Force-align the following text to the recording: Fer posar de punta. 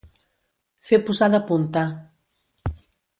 Fer 0.91 0.99
posar 1.09 1.29
de 1.33 1.41
punta. 1.51 1.83